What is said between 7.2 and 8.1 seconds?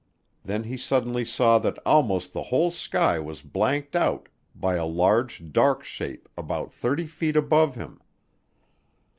above him.